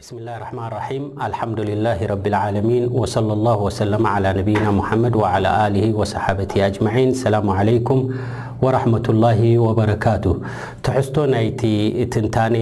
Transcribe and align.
ብስምላ 0.00 0.28
ርሕማን 0.42 0.68
ራሒም 0.74 1.04
ኣልሓምዱላ 1.26 1.86
ረቢልዓለሚን 2.10 2.84
ወሰለ 3.00 3.30
ላ 3.46 3.54
ወሰለ 3.64 3.92
ነብይና 4.38 4.66
ሙሓመድ 4.76 5.14
ዓላ 5.30 5.46
ል 5.74 5.78
ወሰሓበቲ 6.00 6.52
ኣጅማን 6.66 6.96
ኣሰላሙ 7.16 7.48
ለይኩም 7.68 8.02
ወረመ 8.64 8.92
ላ 9.22 9.32
ወበረካቱ 9.64 10.24
ተሕዝቶ 10.86 11.16
ናይቲ 11.34 11.60
ትንታኔ 12.14 12.54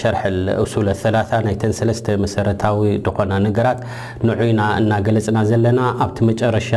ሸርሐሱል 0.00 0.88
ላ 1.18 1.22
ናይተን 1.46 1.72
ሰለስተ 1.78 2.06
መሰረታዊ 2.24 2.90
ድኾና 3.06 3.32
ነገራት 3.46 3.80
ንዑዩና 4.26 4.60
እናገለፅና 4.82 5.38
ዘለና 5.52 5.80
ኣብቲ 6.04 6.18
መጨረሻ 6.32 6.70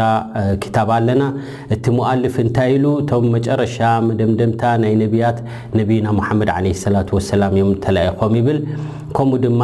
ክታብ 0.65 0.89
ኣለና 0.99 1.23
እቲ 1.77 1.83
ሞኣልፍ 1.99 2.37
እንታይ 2.47 2.71
ኢሉ 2.79 2.87
እቶም 3.03 3.27
መጨረሻ 3.37 3.77
መደምደምታ 4.09 4.63
ናይ 4.85 4.95
ነቢያት 5.05 5.39
ነብና 5.79 6.07
ሓመድ 6.29 6.51
ለ 6.65 6.97
ላ 6.97 7.07
ሰላ 7.33 7.43
እዮም 7.57 7.71
ተለይኾም 7.85 8.35
ይብል 8.41 8.59
ከምኡ 9.17 9.37
ድማ 9.43 9.61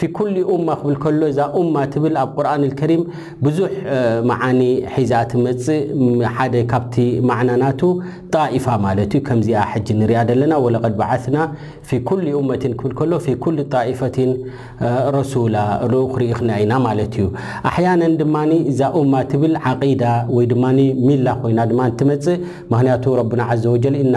ፊ 0.00 0.08
ኩ 0.16 0.20
ማ 0.68 0.74
ክብል 1.02 1.14
ሎ 1.22 1.24
እዛ 1.32 1.38
እማ 1.60 1.76
ብል 2.04 2.16
ኣብ 2.22 2.36
ርን 2.46 2.62
ሪም 2.90 3.02
ብዙሕ 3.44 3.68
መዓ 4.30 4.42
ሒዛ 4.96 5.12
መፅእ 5.46 6.64
ካብቲ 6.72 6.96
ማናናቱ 7.30 7.80
ፋ 8.64 8.76
ማ 8.84 8.92
ዚኣ 9.46 9.62
ጂ 9.88 9.96
ንሪ 10.00 10.12
ለና 10.40 10.52
ወለቀድ 10.64 10.94
በዓና 11.00 11.36
መት 12.50 12.64
ብሎ 13.00 13.12
ፈ 13.26 13.34
ረሱላ 15.18 15.56
ኡ 15.92 16.02
ክኢኢና 16.14 16.72
ማ 16.86 16.90
እዩ 17.06 17.26
ኣሕያንን 17.70 18.12
ድማ 18.20 18.34
እዛ 18.72 18.80
ማ 19.14 19.22
ብል 19.42 19.56
ዓዳ 19.68 20.04
ወድማ 20.36 20.64
ሚላ 21.06 21.26
ኮይና 21.42 21.60
ድማፅእ 21.70 22.06
ክንያቱ 22.70 23.04
ረና 23.20 23.42
ዘ 23.62 23.64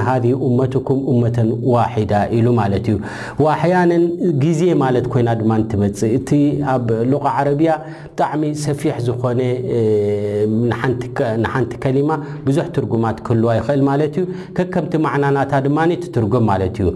ሃ 0.07 0.17
መኩም 0.59 1.00
መ 1.22 1.38
ዋዳ 1.73 2.13
ኢሉ 2.38 2.47
ማ 2.59 2.69
እዩ 2.77 2.97
ዜና 4.59 4.84
እእቲ 6.07 6.30
ኣብ 6.74 6.88
ሉቃ 7.12 7.24
ዓረቢያ 7.40 7.72
ብጣዕሚ 8.12 8.44
ሰፊሕ 8.66 8.96
ዝኾነ 9.07 9.40
ንሓንቲ 11.41 11.72
ከሊማ 11.84 12.09
ብዙሕ 12.47 12.66
ትርጉማት 12.75 13.18
ክህልዋ 13.25 13.50
ይኽእል 13.59 13.81
ማለት 13.90 14.13
እዩ 14.19 14.24
ከ 14.58 14.68
ከምቲ 14.74 14.94
ማዕናናታ 15.06 15.52
ድማ 15.66 15.78
ትትርጉም 16.03 16.46
ማለት 16.52 16.75
እዩ 16.84 16.88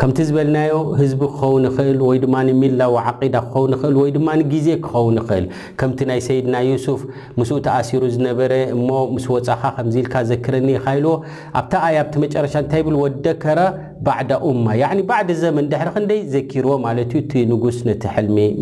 ከምቲ 0.00 0.18
ዝበልናዮ 0.28 0.72
ህዝቢ 1.00 1.20
ክኸውን 1.34 1.64
ይኽእል 1.68 2.00
ወይ 2.08 2.18
ድማ 2.24 2.34
ሚላዊ 2.62 2.96
ዓዳ 3.12 3.34
ክኸውን 3.46 3.74
ይኽእል 3.76 3.96
ወይ 4.02 4.10
ድማ 4.16 4.28
ግዜ 4.54 4.68
ክኸውን 4.86 5.16
ይኽእል 5.22 5.46
ከምቲ 5.82 5.98
ናይ 6.10 6.20
ሰይድና 6.28 6.54
ዩሱፍ 6.70 7.00
ምስኡ 7.40 7.58
ተኣሲሩ 7.68 8.02
ዝነበረ 8.16 8.52
እሞ 8.76 8.88
ምስ 9.14 9.26
ወፃኻ 9.36 9.62
ከምዚ 9.78 9.96
ኢልካ 10.04 10.14
ዘክረኒ 10.32 10.68
ካኢልዎ 10.86 11.14
ኣብታ 11.60 11.72
ኣይ 11.88 11.96
ኣብቲ 12.04 12.14
መጨረሻ 12.26 12.54
እንታይ 12.64 12.82
ብል 12.88 12.96
ወደ 13.04 13.26
ከረ 13.44 13.60
ባዕዳ 14.06 14.30
ኡማ 14.50 14.66
ባዕዲ 15.10 15.30
ዘመን 15.44 15.66
ድሕሪ 15.72 15.88
ክንደይ 15.96 16.20
ዘኪርዎ 16.34 16.72
ማለት 16.86 17.10
እዩ 17.16 17.20
ቲ 17.30 17.40
ንጉስ 17.50 17.78
ነትሐ 17.88 18.14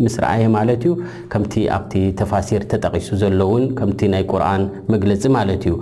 ምስርአየ 0.05 0.43
ማለት 0.57 0.81
እዩ 0.87 0.93
ከምቲ 1.33 1.53
ኣብቲ 1.77 1.93
ተፋሲር 2.19 2.61
ተጠቂሱ 2.71 3.07
ዘሎ 3.23 3.39
ውን 3.53 3.65
ከምቲ 3.79 4.01
ናይ 4.13 4.23
ቁርኣን 4.31 4.63
መግለፂ 4.93 5.23
ማለት 5.37 5.63
እዩ 5.69 5.75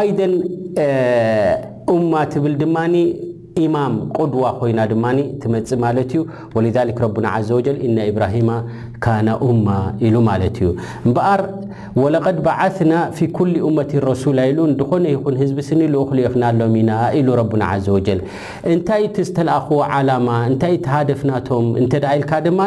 ኣይደን 0.00 0.34
እሙማ 1.94 2.12
ትብል 2.34 2.54
ድማኒ 2.64 2.94
እማም 3.62 3.96
ቁድዋ 4.18 4.44
ኮይና 4.60 4.80
ድማ 4.92 5.04
ትመፅእ 5.42 5.78
ማለት 5.82 6.12
እዩ 6.16 6.20
ወልልክ 6.54 6.96
ረቡና 7.04 7.26
ዘ 7.48 7.50
ወጀል 7.58 7.76
ኢና 7.86 7.98
ኢብራሂማ 8.10 8.50
ካነ 9.04 9.28
ኡማ 9.48 9.66
ኢሉ 10.06 10.16
ማለት 10.30 10.56
እዩ 10.62 10.68
እምበኣር 11.06 11.42
ወለቐድ 12.02 12.38
በዓትና 12.46 12.92
ፊ 13.18 13.28
ኩሉ 13.36 13.54
ኡመት 13.68 13.92
ረሱላ 14.10 14.38
ኢሉ 14.50 14.58
ንድኾነ 14.72 15.06
ይኹን 15.14 15.36
ህዝቢ 15.42 15.58
ስኒ 15.68 15.80
ልኡኽሉየኽናሎም 15.94 16.74
ኢና 16.82 16.92
ኢሉ 17.20 17.28
ረቡና 17.42 17.64
ዘ 17.86 17.96
ወጀል 17.98 18.20
እንታይ 18.74 19.04
እቲ 19.10 19.16
ዝተለኣኽዎ 19.30 19.80
ዓላማ 20.00 20.28
እንታይ 20.50 20.74
እቲሃደፍናቶም 20.80 21.68
እንተዳ 21.82 22.04
ኢልካ 22.18 22.32
ድማ 22.48 22.60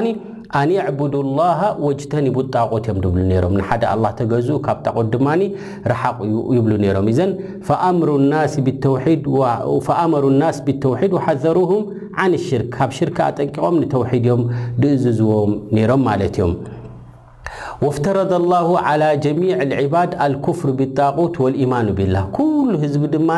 ኣንዕቡዱ 0.60 1.14
الላሃ 1.26 1.60
ወጅተንቡ 1.86 2.36
ጣቆት 2.56 2.86
እዮም 2.90 2.98
ድብሉ 3.04 3.22
ነሮም 3.32 3.54
ንሓደ 3.60 3.84
ኣላه 3.94 4.12
ተገዝኡ 4.20 4.58
ካብ 4.68 4.78
ጣቆት 4.86 5.08
ድማ 5.16 5.28
ረሓቕ 5.92 6.18
ይብሉ 6.58 6.72
ነይሮም 6.84 7.06
እዘን 7.14 7.32
ፈኣመሩ 7.68 8.10
الናስ 8.22 8.54
ብተውሒድ 10.70 11.12
ወሓዘሩهም 11.18 11.84
ዓን 12.24 12.34
ሽርክ 12.48 12.70
ካብ 12.78 12.90
ሽርክ 13.00 13.18
ኣጠንቂቖም 13.30 13.76
ንተውሒድ 13.84 14.24
እዮም 14.30 14.44
ድእዝዝዎም 14.82 15.52
ነይሮም 15.78 16.02
ማለት 16.10 16.34
እዮም 16.40 16.54
وፍተረض 17.86 18.32
الله 18.42 18.68
على 18.88 19.08
ጀሚع 19.26 19.56
العባድ 19.68 20.12
اልكፍር 20.26 20.68
بالጣقት 20.80 21.34
والإኢማኑ 21.44 21.88
ብላه 22.00 22.24
ኩل 22.38 22.74
ህዝቢ 22.84 23.02
ድማ 23.16 23.30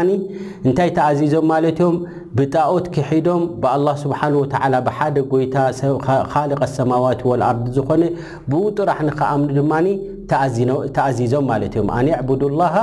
እንታይ 0.67 0.89
ተኣዚዞም 0.97 1.45
ማለት 1.53 1.77
ዮም 1.83 1.95
ብጣقት 2.37 2.85
ክሒዶም 2.95 3.41
ብلله 3.63 3.93
ስብሓه 4.03 4.33
و 4.41 4.45
ብሓደ 4.87 5.15
ጎይታ 5.33 5.55
ካልق 6.33 6.61
الሰማዋት 6.69 7.19
ولኣርድ 7.29 7.65
ዝኮነ 7.77 8.03
ብጥራሕከኣም 8.51 9.41
ድማ 9.57 9.73
ተኣዚዞም 10.95 11.47
ለት 11.61 11.73
እዮም 11.79 11.87
ኣንዕድ 11.97 12.41
الላه 12.51 12.75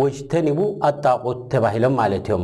ወጅተንቡ 0.00 0.58
ኣلጣقት 0.88 1.38
ተባሂሎም 1.52 1.94
ለ 2.12 2.14
እዮም 2.26 2.42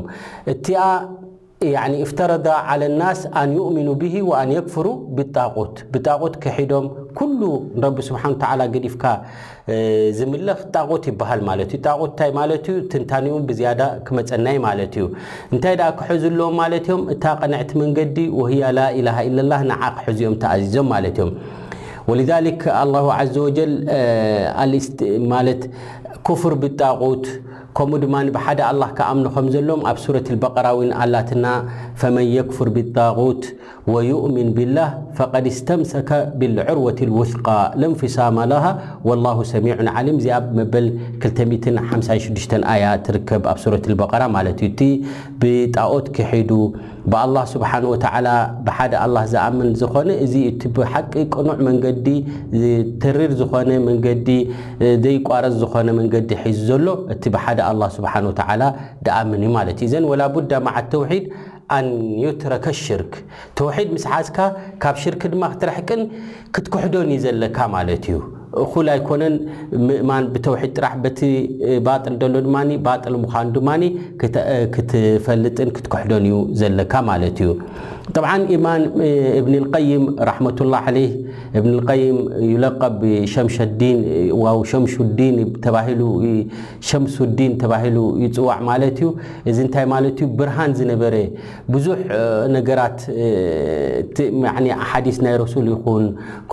እፍተረዳ 2.04 2.47
ለ 2.81 2.84
ናስ 3.00 3.19
ኣን 3.41 3.50
ይእምኑ 3.56 3.88
ብሂ 4.00 4.12
ወኣን 4.28 4.50
የክፍሩ 4.54 4.87
ብጣቁት 5.16 5.75
ብጣቁት 5.94 6.34
ከሒዶም 6.43 6.87
ኩሉ 7.19 7.41
ንረቢ 7.81 7.97
ስብሓን 8.09 8.34
ተላ 8.43 8.60
ገዲፍካ 8.75 9.03
ዝምልኽ 10.19 10.60
ጣቁት 10.76 11.03
ይበሃል 11.10 11.41
ማለት 11.48 11.71
እዩ 11.75 11.81
ጣቁት 11.88 12.09
እንታይ 12.12 12.31
ማለት 12.41 12.65
እዩ 12.72 12.76
ትንታንኡ 12.93 13.34
ብዝያዳ 13.50 13.82
ክመፀናይ 14.06 14.59
ማለት 14.66 14.93
እዩ 15.00 15.04
እንታይ 15.56 15.76
ደ 15.81 15.91
ክሕዙ 16.00 16.25
ኣለዎም 16.32 16.56
ማለት 16.62 16.87
እዮም 16.91 17.03
እታ 17.16 17.25
ቐንዕቲ 17.43 17.71
መንገዲ 17.82 18.16
ወህያ 18.41 18.62
ላኢላሃ 18.78 19.19
ኢለላ 19.31 19.53
ንዓ 19.72 19.82
ክሕዙኦም 19.98 20.37
ተኣዚዞም 20.44 20.88
ማለት 20.94 21.19
እዮም 21.21 21.32
ወል 22.10 22.21
ዘ 23.34 23.38
ወጀ 23.48 23.59
ማለት 25.34 25.62
ክፍር 26.28 26.54
ብጣቁት 26.65 27.24
ከምኡ 27.78 27.99
ድማ 28.03 28.15
ብሓደ 28.37 28.61
ኣلላه 28.69 28.91
ካኣምኒ 28.99 29.27
ከም 29.34 29.47
ዘሎም 29.55 29.81
ኣብ 29.91 29.97
ሱረة 30.05 30.27
الበራ 30.34 30.67
ው 30.77 30.78
ኣላትና 31.03 31.47
ፈመን 32.01 32.27
يክፉር 32.37 32.69
ብلطغት 32.77 33.43
ويؤምን 33.93 34.49
ብلላه 34.57 34.89
فقድ 35.19 35.45
اስተምሰከ 35.53 36.11
ብልዑርወት 36.41 36.99
الውثቃ 37.07 37.47
ለንፍሳማላሃ 37.81 38.65
ولله 39.09 39.39
ሰሚع 39.53 39.75
عሊም 39.97 40.17
እዚኣብ 40.21 40.45
መበል 40.59 40.87
256 41.25 42.49
ትርከብ 43.07 43.43
ኣብ 43.53 43.59
ሱረ 43.65 43.75
በራ 44.01 44.23
ማት 44.34 44.59
ዩ 44.65 44.69
እቲ 44.71 44.81
ብጣኦት 45.43 46.07
ክሒዱ 46.16 46.51
ብኣላህ 47.13 47.45
ስብሓን 47.53 47.85
ወተዓላ 47.93 48.29
ብሓደ 48.67 48.93
ኣልላ 49.03 49.19
ዝኣምን 49.33 49.69
ዝኾነ 49.81 50.09
እዚ 50.25 50.35
እቲ 50.51 50.63
ብሓቂ 50.79 51.13
ቅኑዕ 51.35 51.59
መንገዲ 51.69 52.07
ተሪር 53.03 53.31
ዝኾነ 53.41 53.71
መንገዲ 53.89 54.29
ዘይቋረፅ 55.05 55.55
ዝኾነ 55.63 55.89
መንገዲ 56.01 56.31
ሒዙ 56.45 56.61
ዘሎ 56.71 56.87
እቲ 57.15 57.25
ብሓደ 57.37 57.61
ኣላ 57.71 57.83
ስብሓን 57.97 58.27
ወተዓላ 58.31 58.63
ደኣምን 59.09 59.43
እዩ 59.47 59.53
ማለት 59.59 59.79
እዩ 59.85 59.89
እዘን 59.91 60.07
ወላቡዳ 60.13 60.53
ማዓት 60.67 60.89
ተውሒድ 60.97 61.27
ኣንዩትረካ 61.79 62.65
ሽርክ 62.85 63.13
ተውሒድ 63.61 63.89
ምስ 63.97 64.05
ሓዝካ 64.15 64.39
ካብ 64.85 64.97
ሽርክ 65.05 65.25
ድማ 65.35 65.43
ክትረሕቅን 65.55 66.03
ክትኩሕዶን 66.57 67.11
እዩ 67.17 67.21
ዘለካ 67.29 67.59
ማለት 67.77 68.05
እዩ 68.13 68.17
ኩሉ 68.73 68.87
ኣይኮነን 68.95 69.35
ምእማን 69.87 70.25
ብተውሒድ 70.35 70.71
ጥራሕ 70.79 70.95
በቲ 71.05 71.21
ባጥል 71.87 72.15
ደሎ 72.23 72.35
ድማ 72.47 72.57
ባጥል 72.87 73.17
ምዃኑ 73.25 73.47
ድማ 73.57 73.69
ክትፈልጥን 74.75 75.73
ክትኩሕደን 75.77 76.27
እዩ 76.31 76.39
ዘለካ 76.61 76.93
ማለት 77.11 77.39
እዩ 77.45 77.51
ጠብዓ 78.16 78.30
ኢማን 78.54 78.83
እብኒልቀይም 79.41 80.04
ራሕመላ 80.28 80.74
ዓለ 80.89 80.97
እብኒይም 81.59 82.18
ይለቀብ 82.53 83.01
ሸዲን 83.57 83.98
ሸን 84.71 84.84
ሸምሱ 86.89 87.18
ዲን 87.39 87.53
ተባሂሉ 87.62 87.98
ይፅዋዕ 88.24 88.59
ማለት 88.71 88.98
እዩ 89.01 89.09
እዚ 89.51 89.57
እንታይ 89.66 89.86
ማለት 89.95 90.18
ዩ 90.22 90.27
ብርሃን 90.39 90.72
ዝነበረ 90.80 91.15
ብዙሕ 91.74 91.98
ነገራት 92.57 92.98
ሓዲስ 94.91 95.16
ናይ 95.27 95.34
ረሱል 95.42 95.68
ይኹን 95.74 96.04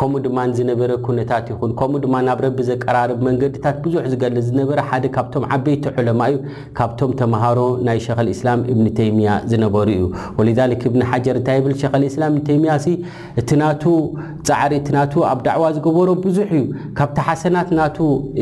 ከምኡ 0.01 0.21
ድማ 0.25 0.39
ዝነበረ 0.59 0.91
ኩነታት 1.07 1.45
ይኹን 1.53 1.71
ከምኡ 1.81 2.01
ድማ 2.05 2.15
ናብ 2.27 2.39
ረቢ 2.45 2.59
ዘቀራርብ 2.69 3.19
መንገዲታት 3.29 3.77
ብዙሕ 3.85 4.03
ዝገልፅ 4.13 4.43
ዝነበረ 4.49 4.77
ሓደ 4.91 5.05
ካብቶም 5.17 5.45
ዓበይቲ 5.55 5.85
ዕለማ 6.01 6.21
እዩ 6.31 6.37
ካብቶም 6.79 7.11
ተምሃሮ 7.21 7.59
ናይ 7.89 7.99
ሸክ 8.07 8.21
ልእስላም 8.29 8.61
እብኒ 8.73 8.87
ተይምያ 8.99 9.31
ዝነበሩ 9.53 9.87
እዩ 9.97 10.05
ወ 10.39 10.41
ር 11.37 11.45
ላ 11.51 12.29
ያ 12.63 12.77
እቲ 13.39 13.55
ና 13.61 13.71
ፃዕሪ 13.81 14.79
እ 14.87 14.91
ና 14.95 14.99
ኣብ 15.31 15.39
ዳዕዋ 15.47 15.65
ዝገበሮ 15.75 16.09
ብዙ 16.25 16.37
እዩ 16.53 16.61
ካብቲ 16.97 17.17
ሓሰናት 17.27 17.69
ና 17.79 17.83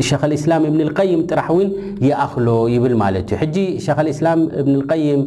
ሸክ 0.09 0.23
እስላም 0.39 0.63
እብኒይም 0.69 1.21
ጥራሕ 1.31 1.47
እውን 1.53 1.69
ይኣክሎ 2.07 2.47
ይብል 2.75 2.95
ማለት 3.03 3.29
እዩ 3.45 3.57
ሸክ 3.85 3.99
ስላም 4.21 4.39
እብ 4.61 4.67
ይም 5.07 5.23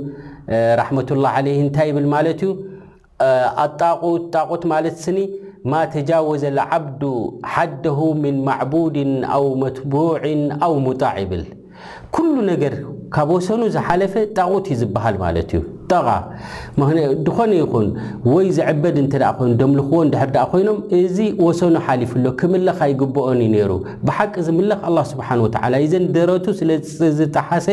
ራላه 0.80 1.56
እንታይ 1.64 1.90
ብል 1.96 2.06
ማለት 2.14 2.40
እዩ 2.46 2.50
ኣጣት 3.64 4.04
ቁት 4.52 4.62
ማለት 4.72 4.96
ስኒ 5.04 5.18
ማ 5.70 5.80
ተጃወዘ 5.94 6.42
ዓብዱ 6.64 7.02
ሓደሁ 7.52 7.98
ምን 8.24 8.36
ማዕቡድ 8.48 8.96
ኣው 9.36 9.46
መትቡዕ 9.62 10.08
ኣው 10.66 10.74
ሙጣዕ 10.86 11.14
ይብል 11.24 11.42
ኩሉ 12.14 12.34
ነገር 12.52 12.74
ካብ 13.16 13.28
ወሰኑ 13.36 13.62
ዝሓለፈ 13.76 14.14
ጣቁት 14.38 14.66
ዩ 14.72 14.76
ዝበሃል 14.82 15.16
ማለ 15.24 15.36
እዩ 15.44 15.52
ጠድኮነ 15.92 17.50
ይኹን 17.62 17.86
ወይ 18.32 18.46
ዝዕበድ 18.56 18.96
እ 19.02 19.04
ይኑ 19.04 19.48
ደምልኽዎ 19.60 20.00
ድሕ 20.14 20.22
ኮይኖም 20.52 20.78
እዚ 21.00 21.18
ወሰኖ 21.46 21.74
ሓሊፍሎ 21.86 22.24
ክምለኽ 22.40 22.78
ኣይግብኦን 22.86 23.40
ዩ 23.44 23.48
ነይሩ 23.54 23.70
ብሓቂ 24.06 24.34
ዚ 24.46 24.48
ምለኽ 24.58 24.82
ስብሓ 25.12 25.28
ወ 25.44 25.50
ዘን 25.92 26.04
ደረቱ 26.16 26.46
ስለዝጠሓሰ 26.60 27.68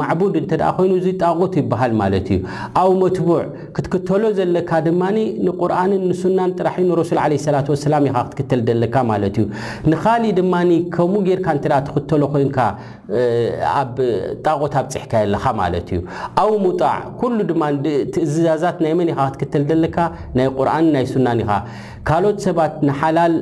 ማዕቡድ 0.00 0.36
እ 0.40 0.44
ይኑ 0.84 0.90
እዚ 1.00 1.08
ጣغት 1.22 1.54
ይበሃል 1.60 1.92
ማለት 2.02 2.26
እዩ 2.34 2.38
ኣብ 2.82 2.90
መትቡዕ 3.02 3.38
ክትክተሎ 3.76 4.22
ዘለካ 4.38 4.70
ድማ 4.86 5.02
ንቁርንን 5.46 6.02
ንሱናን 6.10 6.52
ጥራሒ 6.58 7.38
ሱ 7.44 7.86
ላ 7.94 7.98
ክትክተል 8.32 8.60
ዘካ 8.82 8.96
ማ 9.10 9.20
እዩ 9.28 9.38
ንካሊእ 9.90 10.34
ድማ 10.40 10.54
ከምኡ 10.94 11.20
ጌካ 11.28 11.46
ትክተሎ 11.88 12.22
ኮይንካ 12.32 12.58
ኣብ 13.80 13.94
ጣቆት 14.44 14.74
ኣብፅሕካ 14.80 15.12
የለካ 15.24 15.46
ማ 15.58 15.68
እዩ 15.78 15.98
ኣብ 16.42 16.52
ሙጣ 16.64 16.80
እዝዛዛት 18.24 18.78
ናይመን 18.86 19.08
ካ 19.18 19.30
ክትክተል 19.38 19.64
ዘለካ 19.70 19.96
ናይ 20.38 20.46
ቁርን 20.58 20.86
ናይ 20.94 21.04
ሱናን 21.12 21.40
ኢኻ 21.44 21.50
ካልኦት 22.08 22.38
ሰባት 22.46 22.74
ንሓላል 22.88 23.34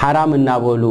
ሓራም 0.00 0.30
እናበሉ 0.36 0.84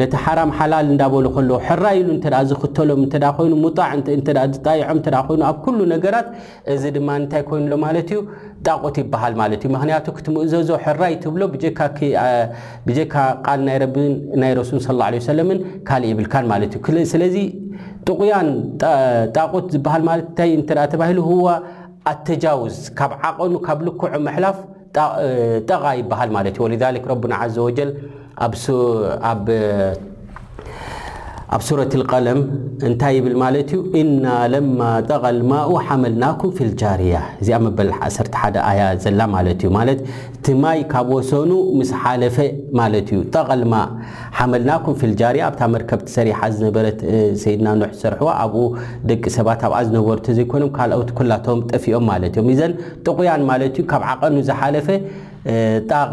ነቲ 0.00 0.12
ሓራም 0.24 0.50
ሓላል 0.58 0.86
እዳበሉ 0.94 1.26
ከ 1.36 1.38
ሕራይ 1.66 1.96
ኢሉ 2.00 2.08
ዝኽተሎም 2.50 3.02
ይኑሙጣዕዝጣይዖም 3.46 4.98
ይኑኣብ 5.06 5.60
ሉ 5.78 5.82
ነገራት 5.94 6.28
እዚ 6.74 6.82
ድማ 6.96 7.08
እንታይ 7.20 7.42
ኮይኑሎ 7.50 7.74
ማለት 7.84 8.08
እዩ 8.14 8.20
ጣቆት 8.68 8.96
ይበሃል 9.02 9.34
ማለት 9.42 9.60
እዩ 9.66 9.70
ምክንያቱ 9.76 10.06
ክትምእዘዞ 10.18 10.68
ሕራይ 10.86 11.14
ትብሎ 11.24 11.42
ብጀካ 12.88 13.14
ል 13.60 13.62
ናይ 14.42 14.52
ረሱል 14.60 14.80
ለ 15.14 15.24
ሰለምን 15.30 15.60
ካልእ 15.90 16.10
ይብልካን 16.12 16.46
ማለት 16.54 16.74
እዩስለዚ 16.98 17.36
ጥቁያን 18.08 18.48
ጣቆት 19.36 19.66
ዝሃል 19.76 20.20
ታ 20.38 20.84
ተባሂሉዋ 20.94 21.48
ኣተጃውዝ 22.10 22.76
ካብ 22.98 23.12
ዓቐኑ 23.28 23.52
ካብ 23.66 23.78
ልኩዑ 23.86 24.12
መሕላፍ 24.26 24.56
ጠق 25.70 25.84
ይበሃል 26.00 26.30
ማለት 26.36 26.54
ዩ 26.60 26.62
ولذلك 26.66 27.02
ረبና 27.12 27.32
عز 27.42 27.56
وجል 27.66 27.90
ኣብ 31.56 31.62
ሱረት 31.66 31.92
ቀለም 32.12 32.38
እንታይ 32.86 33.12
ይብል 33.16 33.34
ማለት 33.42 33.68
እዩ 33.74 33.78
እና 34.00 34.24
ለማ 34.54 34.80
ጠቐልማኡ 35.08 35.68
ሓመልናኩም 35.86 36.50
ፊልጃርያ 36.58 37.14
እዚኣብ 37.42 37.62
መበል 37.66 37.88
1ሰር 38.06 38.28
ሓደ 38.40 38.56
ኣያ 38.70 38.80
ዘላ 39.04 39.20
ማለት 39.36 39.60
እዩ 39.64 39.70
ማለት 39.78 40.00
ቲ 40.46 40.54
ማይ 40.62 40.78
ካብ 40.92 41.08
ወሰኑ 41.16 41.50
ምስ 41.78 41.92
ሓለፈ 42.02 42.36
ማለት 42.80 43.06
እዩ 43.14 43.20
ጠቐልማ 43.36 43.74
ሓመልናኩም 44.40 44.98
ፊልጃርያ 45.04 45.42
ኣብታ 45.50 45.62
መርከብቲ 45.76 46.08
ሰሪሓ 46.18 46.38
ዝነበረት 46.58 47.00
ሰይድና 47.44 47.68
ኖሕ 47.80 47.92
ዝሰርሕዋ 47.96 48.30
ኣብኡ 48.44 48.62
ደቂ 49.10 49.24
ሰባት 49.38 49.62
ኣብኣ 49.68 49.80
ዝነበርተ 49.88 50.26
ዘይኮይኖም 50.40 50.72
ካልኦት 50.76 51.12
ኩላቶም 51.20 51.62
ጠፊኦም 51.72 52.06
ማለት 52.12 52.36
እዮም 52.38 52.50
እዘን 52.56 52.74
ጥቑያን 53.08 53.44
ማለት 53.52 53.74
እዩ 53.78 53.86
ካብ 53.94 54.04
ዓቐኑ 54.12 54.36
ዝሓለፈ 54.50 54.90
ጣቂ 55.92 56.12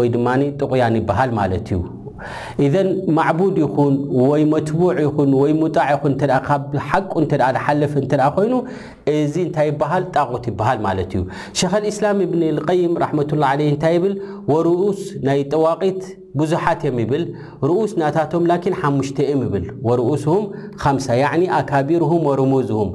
ወይ 0.00 0.08
ድማ 0.16 0.28
ጥቑያን 0.62 0.96
ይበሃል 1.02 1.30
ማለት 1.42 1.66
እዩ 1.74 1.78
ዘ 2.74 2.78
ማቡድ 3.18 3.56
ይኹን 3.62 3.94
ይ 4.42 4.46
ቡዕ 4.52 5.14
ን 5.32 5.34
ሙጣ 5.62 5.76
ሓ 6.88 6.90
ዝለፍ 7.92 8.24
ኮይኑ 8.36 8.54
እዚ 9.12 9.34
እንታይ 9.46 9.68
ይል 9.92 10.04
ጣقት 10.16 10.44
ይሃል 10.50 10.78
ማለት 10.86 11.10
እዩ 11.16 11.22
ክ 11.72 11.82
እسላም 11.92 12.18
ብም 12.32 12.58
ه 13.50 13.70
ታይ 13.84 13.96
ብል 14.02 14.14
ርስ 14.68 15.00
ናይ 15.28 15.40
ጠዋቂት 15.52 16.02
ብዙሓት 16.40 16.80
ዮም 16.88 16.96
ይብል 17.02 17.24
ርስ 17.70 17.92
ናታቶም 18.02 18.44
ሓሙሽተ 18.80 19.18
ል 21.40 21.44
ኣካቢር 21.60 22.02
ሙዝም 22.54 22.90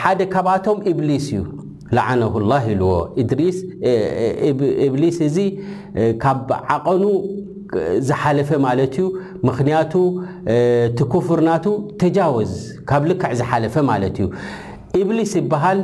ሓደ 0.00 0.20
ካባቶም 0.34 0.78
ብሊስ 0.98 1.26
እዩ 1.32 1.42
ዓነ 2.08 2.20
ዎ 2.34 3.16
ሊ 3.32 5.08
እ 6.02 6.04
ካ 6.22 6.32
ዓኑ 6.92 7.02
ዝሓለፈ 8.08 8.50
ማለት 8.66 8.94
እዩ 9.00 9.06
ምኽንያቱ 9.48 9.92
ቲኩፍርናቱ 10.98 11.66
ተጃወዝ 12.02 12.52
ካብ 12.90 13.02
ልክዕ 13.10 13.30
ዝሓለፈ 13.40 13.74
ማለት 13.90 14.16
እዩ 14.22 14.28
ኢብሊስ 15.00 15.32
ይበሃል 15.40 15.80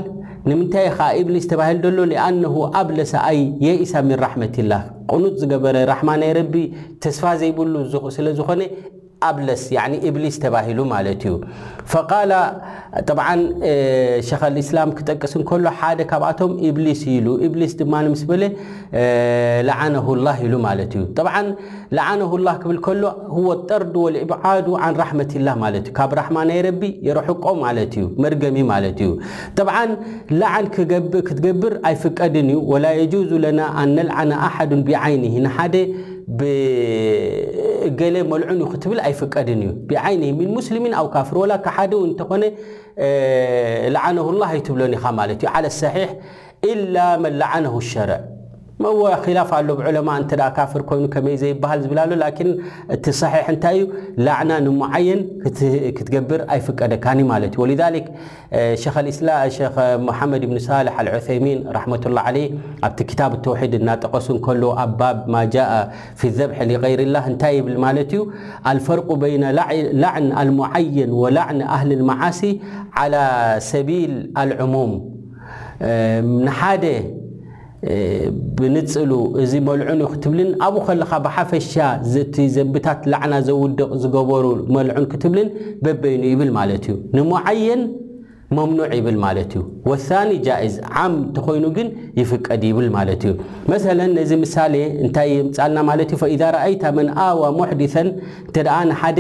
ንምንታይ 0.51 0.87
ከዓ 0.99 1.09
ኢብሊስ 1.23 1.45
ተባሂል 1.53 1.79
ደሎ 1.85 1.99
ለኣነሁ 2.13 2.55
ኣብ 2.79 2.89
ለሰኣይ 2.99 3.41
የኢሳሚን 3.67 4.19
ራሕመትላህ 4.25 4.81
ቅኑፅ 5.13 5.35
ዝገበረ 5.43 5.77
ራሕማ 5.93 6.11
ናይ 6.23 6.33
ረቢ 6.39 6.55
ተስፋ 7.05 7.23
ዘይብሉ 7.41 7.75
ስለ 8.17 8.27
ዝኮነ 8.39 8.61
ብሊስ 9.37 10.37
ሉ 10.79 10.85
ማ 10.93 11.01
ስላም 14.71 14.91
ክጠቅስ 14.99 15.33
ሎ 15.65 15.69
ደ 16.01 16.05
ካብኣቶም 16.13 16.53
ብሊስ 16.79 17.01
ሊስ 17.63 17.73
ድማ 17.81 17.95
ዓላ 18.97 20.37
ኢሉ 20.47 20.55
ላዓነ 21.99 22.23
ላ 22.47 22.53
ብል 22.65 23.01
ሎ 23.03 23.55
ጠርድ 23.71 23.97
ብድ 24.31 24.69
ን 24.69 24.95
ራመትላ 25.03 25.49
ካብ 25.99 26.13
ራማ 26.21 26.37
ናይረ 26.51 26.69
የረቆ 27.09 27.45
ማ 27.63 27.67
መርገሚ 28.25 28.59
ዩ 29.09 29.11
ልዓን 30.41 30.65
ክትገብር 30.77 31.75
ኣይፍቀድን 31.91 32.49
ዩ 32.57 32.71
ላ 32.87 32.95
ዙ 33.13 33.31
ለና 33.45 33.61
ኣ 33.81 33.85
ነልዓና 33.97 34.33
ኣሓ 34.47 34.57
ብዓይን 34.89 35.25
ገሌ 38.01 38.15
መልዑን 38.33 38.61
ክትብል 38.73 38.99
ኣይፍቀድን 39.07 39.61
እዩ 39.67 39.71
ብዓይንه 39.89 40.29
ምن 40.39 40.49
ሙስሊምን 40.57 40.93
ኣው 41.01 41.07
ካፍሮ 41.15 41.37
ወላ 41.45 41.53
ሓደ 41.75 41.93
እንተኾነ 42.09 42.43
ላዓነهلላه 43.95 44.51
ይትብሎን 44.59 44.93
ኢኻ 44.99 45.05
ማለት 45.21 45.39
ዩ 45.45 45.47
ዓلى 45.55 45.69
صሒሕ 45.83 46.09
إላ 46.73 46.95
መን 47.23 47.35
ላዓነه 47.43 47.75
الሸርዕ 47.83 48.21
خላፍ 49.25 49.51
ኣሎء 49.59 50.49
ካፍ 50.57 50.73
ይኑ 50.91 51.37
ዘሃ 51.43 51.71
ዝ 51.83 51.95
እቲ 52.95 53.05
ص 53.21 53.23
ታይ 53.65 53.77
ዩ 53.79 53.81
لعና 54.27 54.51
ميን 54.81 55.21
ክትገብር 55.97 56.41
ኣይፍቀደካ 56.55 57.05
ذ 60.33 60.35
ድ 60.43 60.61
ሳ 60.69 60.69
لعثሚን 60.87 61.59
ةلله 61.79 62.21
عله 62.27 62.43
ኣቲ 62.87 63.11
وድ 63.61 63.75
ናጠቀሱ 63.89 64.29
ኣ 64.49 64.59
ء 64.69 65.59
في 66.19 66.27
ذح 66.39 66.57
لغር 66.71 67.01
ላه 67.15 67.27
ታይ 67.43 67.55
ዩ 68.15 68.21
لفርق 68.77 69.09
بين 69.25 69.45
لعን 70.03 70.27
الميን 70.43 71.11
ولን 71.23 71.59
هل 71.81 71.91
المሲ 71.99 72.41
على 73.01 73.21
ሰል 73.71 74.05
ل 76.83 76.83
ብንፅሉ 78.59 79.13
እዚ 79.43 79.53
መልዑን 79.69 80.01
ዩ 80.05 80.09
ክትብልን 80.13 80.51
ኣብኡ 80.67 80.83
ከለካ 80.89 81.13
ብሓፈሻ 81.25 81.71
እቲ 82.23 82.37
ዘንብታት 82.57 83.01
ላዕና 83.13 83.35
ዘውድቕ 83.49 83.89
ዝገበሩ 84.03 84.45
መልዑን 84.77 85.07
ክትብልን 85.13 85.49
በበይኑ 85.85 86.23
ይብል 86.33 86.51
ማለት 86.59 86.85
እዩ 86.91 86.95
ንሙዓየን 87.17 87.83
መምኖዕ 88.57 88.89
ይብል 88.99 89.17
ማለት 89.25 89.53
እዩ 89.59 89.63
ወኒ 89.91 90.33
ጃእዝ 90.47 90.75
ዓም 91.03 91.13
እንተኮይኑ 91.25 91.65
ግን 91.79 91.89
ይፍቀድ 92.21 92.63
ይብል 92.71 92.89
ማለት 92.97 93.23
እዩ 93.29 93.35
መለ 93.73 93.99
ነዚ 94.17 94.31
ምሳሌ 94.45 94.75
እንታይ 95.05 95.29
የምፃልና 95.37 95.79
ማለት 95.91 96.11
እዩ 96.15 96.19
ፈኢዛ 96.23 96.43
ረኣይታ 96.57 96.85
መን 96.99 97.09
ኣዋ 97.27 97.43
ሙሕድሰን 97.59 98.09
እንተደኣ 98.49 98.77
ንሓደ 98.91 99.19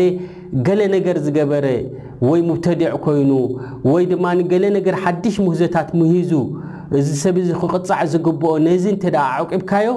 ገለ 0.66 0.81
ነገር 0.97 1.16
ዝገበረ 1.26 1.66
ወይ 2.31 2.40
ሙብተድዕ 2.50 2.92
ኮይኑ 3.07 3.31
ወይ 3.92 4.04
ድማ 4.12 4.25
ንገለ 4.40 4.64
ነገር 4.78 4.97
ሓድሽ 5.04 5.37
ሙህዘታት 5.47 5.88
ምሂዙ 6.00 6.33
እዚ 7.00 7.08
ሰብ 7.25 7.37
እዚ 7.42 7.50
ክቕፃዕ 7.61 8.00
ዝግብኦ 8.12 8.50
ነዚ 8.66 8.84
እንተደ 8.94 9.16
ዕቂብካዮ 9.42 9.88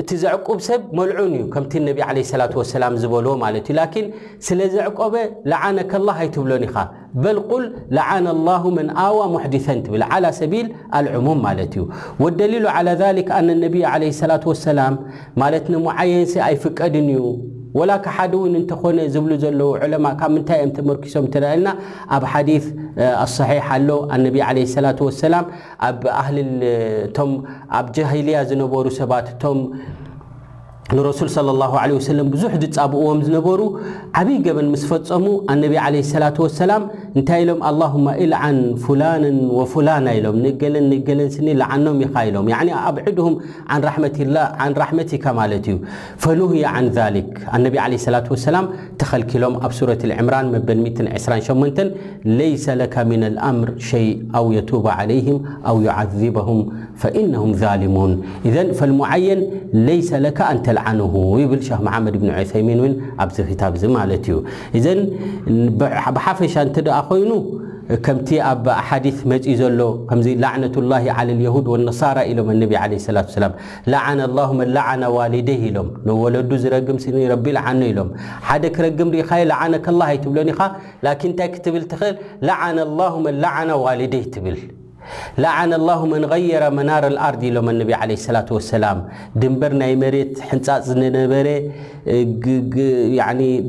እቲ 0.00 0.08
ዘዕቁብ 0.22 0.58
ሰብ 0.66 0.80
መልዑን 0.98 1.32
እዩ 1.38 1.42
ከምቲ 1.54 1.72
ነብይ 1.88 2.04
ለ 2.18 2.20
ላት 2.40 2.52
ወሰላም 2.60 2.94
ዝበልዎ 3.02 3.32
ማለት 3.44 3.66
እዩ 3.70 3.74
ላኪን 3.78 4.06
ስለ 4.46 4.58
ዘዕቆበ 4.74 5.14
ላዓነከላ 5.52 6.08
ኣይትብሎን 6.22 6.64
ኢኻ 6.68 6.76
በል 7.22 7.38
ቁል 7.50 7.64
ለዓና 7.98 8.26
ላሁ 8.48 8.64
መን 8.78 8.90
ኣዋ 9.04 9.18
ሙሕድሰን 9.34 9.80
ትብል 9.86 10.04
ዓላ 10.12 10.24
ሰቢል 10.40 10.68
ኣልዑሙም 10.98 11.40
ማለት 11.48 11.72
እዩ 11.78 11.86
ወደሊሉ 12.24 12.66
ዓላ 12.76 12.98
ሊክ 13.20 13.30
ኣነ 13.38 13.48
ነቢይ 13.64 13.84
ለ 14.02 14.10
ላት 14.32 14.44
ወሰላም 14.54 14.96
ማለት 15.44 15.66
ንሙዓየን 15.74 16.26
ሲ 16.34 16.44
ኣይፍቀድን 16.50 17.08
እዩ 17.16 17.24
ወላክ 17.78 18.04
ሓደ 18.16 18.32
እውን 18.38 18.54
እንተኾነ 18.60 19.00
ዝብሉ 19.14 19.32
ዘለዉ 19.42 19.68
ዑለማ 19.84 20.06
ካብ 20.20 20.30
ምንታይ 20.34 20.60
እኦም 20.62 20.72
ተመርኪሶም 20.76 21.26
ተደልና 21.34 21.68
ኣብ 22.16 22.24
ሓዲ 22.32 22.48
ኣሰሒሕ 23.24 23.64
ኣሎ 23.76 23.88
ኣነቢ 24.16 24.36
ዓለ 24.48 24.56
ሰላት 24.74 25.00
ወሰላም 25.08 25.46
ኣብ 25.88 26.02
ኣሊ 26.22 26.36
እቶም 27.08 27.32
ኣብ 27.80 27.86
ጃሂልያ 27.98 28.38
ዝነበሩ 28.50 28.84
ሰባት 29.00 29.26
እቶም 29.34 29.58
ንረ 30.96 31.08
صى 31.18 31.24
ብዙ 32.32 32.42
ጻብእዎም 32.76 33.18
ዝነበሩ 33.26 33.60
ዓብይ 34.18 34.36
ገበን 34.46 34.66
ምስ 34.72 34.82
ፈፀሙ 34.90 35.24
ነ 35.60 35.62
ة 35.74 35.76
سላ 36.60 36.72
እንታይ 37.18 37.40
ኢሎም 37.44 37.58
له 37.80 37.92
ኢልዓን 38.24 38.58
ፍላን 38.84 39.22
فላና 39.72 40.06
ኢሎም 40.18 40.36
ንገለን 40.44 40.90
ገለን 41.08 41.28
ስኒ 41.34 41.46
ዓኖም 41.74 41.98
ኢሎም 42.28 42.46
ኣብዕድም 42.86 43.34
ላ 44.36 44.38
ካ 45.24 45.26
ማ 45.36 45.38
እዩ 45.58 45.76
ተኸሎም 49.02 49.52
ኣብ 49.66 49.72
28 49.82 50.62
ምር 53.12 53.24
ኣ 55.68 55.70
ه 55.96 55.98
ذه 56.20 56.30
ف 60.66 60.68
ይብል 61.42 61.60
ሸክ 61.68 61.80
መሓመድ 61.86 62.14
ብኒ 62.22 62.30
ዑሰይሚን 62.38 62.78
እን 62.88 62.94
ኣብዚ 63.22 63.36
ክታብ 63.50 63.72
እዚ 63.78 63.84
ማለት 63.98 64.24
እዩ 64.28 64.36
እዘን 64.78 65.00
ብሓፈሻ 66.06 66.54
እንትደኣ 66.66 66.96
ኮይኑ 67.10 67.32
ከምቲ 68.06 68.28
ኣብ 68.50 68.66
ኣሓዲስ 68.80 69.16
መፂ 69.30 69.44
ዘሎ 69.60 69.78
ከምዚ 70.08 70.26
ላዕነት 70.42 70.74
ላ 70.90 70.94
ዓ 71.10 71.24
ልያሁድ 71.30 71.66
ወነሳራ 71.74 72.18
ኢሎም 72.30 72.48
ኣነቢ 72.54 72.72
ለ 72.94 73.16
ላት 73.16 73.30
ሰላም 73.36 73.54
ላዓና 73.92 74.20
ኣላማ 74.28 74.60
ላዓና 74.76 75.02
ዋልደይ 75.16 75.58
ኢሎም 75.70 75.88
ንወለዱ 76.08 76.50
ዝረግም 76.64 76.98
ስኒ 77.04 77.16
ረቢ 77.34 77.46
ልዓኖ 77.58 77.80
ኢሎም 77.92 78.10
ሓደ 78.50 78.62
ክረግም 78.76 79.10
ርኢካዮ 79.16 79.44
ልዓነ 79.52 79.72
ከላ 79.86 80.02
ይትብሎን 80.16 80.52
ኢኻ 80.54 80.60
ላኪን 81.06 81.30
እንታይ 81.32 81.50
ክትብል 81.56 81.86
ትኽእል 81.94 82.16
ላዓና 82.50 82.78
ላማ 83.00 83.26
ላዓና 83.44 83.70
ዋልደይ 83.86 84.24
ትብል 84.36 84.58
ላዓና 85.44 85.72
ላሁ 85.88 86.00
መን 86.12 86.24
ቀየራ 86.32 86.64
መናር 86.78 87.04
ልኣርድ 87.16 87.42
ኢሎም 87.50 87.68
ኣነቢ 87.72 87.90
ዓለ 88.00 88.10
ስላት 88.26 88.48
ወሰላም 88.56 88.98
ድንበር 89.42 89.72
ናይ 89.82 89.92
መሬት 90.02 90.34
ሕንፃፅ 90.50 90.80
ዝነበረ 90.88 91.46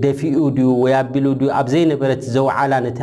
ደፊኡ 0.03 0.35
ድዩ 0.57 0.69
ወይኣቢሉ 0.83 1.27
ድ 1.41 1.51
ኣብ 1.59 1.67
ዘይነበረት 1.73 2.21
ዘውዓላ 2.35 2.73
ነቲ 2.87 2.99